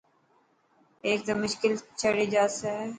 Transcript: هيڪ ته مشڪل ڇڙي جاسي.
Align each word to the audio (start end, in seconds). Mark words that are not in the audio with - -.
هيڪ 1.05 1.19
ته 1.27 1.33
مشڪل 1.41 1.73
ڇڙي 1.99 2.25
جاسي. 2.33 2.73